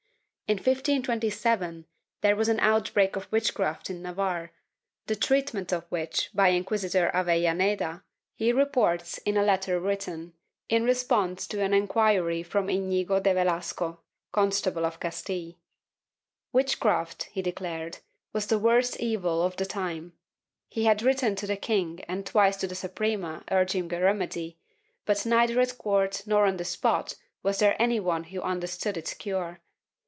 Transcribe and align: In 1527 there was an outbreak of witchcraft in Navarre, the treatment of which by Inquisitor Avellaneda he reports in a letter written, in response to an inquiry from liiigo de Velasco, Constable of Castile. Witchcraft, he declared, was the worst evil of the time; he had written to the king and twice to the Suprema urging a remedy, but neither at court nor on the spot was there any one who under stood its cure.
In 0.49 0.57
1527 0.57 1.85
there 2.19 2.35
was 2.35 2.49
an 2.49 2.59
outbreak 2.59 3.15
of 3.15 3.31
witchcraft 3.31 3.89
in 3.89 4.01
Navarre, 4.01 4.51
the 5.07 5.15
treatment 5.15 5.71
of 5.71 5.85
which 5.87 6.29
by 6.33 6.49
Inquisitor 6.49 7.09
Avellaneda 7.13 8.03
he 8.35 8.51
reports 8.51 9.17
in 9.19 9.37
a 9.37 9.45
letter 9.45 9.79
written, 9.79 10.33
in 10.67 10.83
response 10.83 11.47
to 11.47 11.61
an 11.63 11.73
inquiry 11.73 12.43
from 12.43 12.67
liiigo 12.67 13.23
de 13.23 13.33
Velasco, 13.33 14.01
Constable 14.33 14.85
of 14.85 14.99
Castile. 14.99 15.53
Witchcraft, 16.51 17.29
he 17.31 17.41
declared, 17.41 17.99
was 18.33 18.47
the 18.47 18.59
worst 18.59 18.99
evil 18.99 19.43
of 19.43 19.55
the 19.55 19.65
time; 19.65 20.11
he 20.67 20.83
had 20.83 21.01
written 21.01 21.33
to 21.37 21.47
the 21.47 21.55
king 21.55 22.03
and 22.09 22.25
twice 22.25 22.57
to 22.57 22.67
the 22.67 22.75
Suprema 22.75 23.45
urging 23.49 23.93
a 23.93 24.01
remedy, 24.01 24.59
but 25.05 25.25
neither 25.25 25.61
at 25.61 25.77
court 25.77 26.23
nor 26.25 26.45
on 26.45 26.57
the 26.57 26.65
spot 26.65 27.15
was 27.41 27.59
there 27.59 27.81
any 27.81 28.01
one 28.01 28.25
who 28.25 28.41
under 28.41 28.67
stood 28.67 28.97
its 28.97 29.13
cure. 29.13 29.61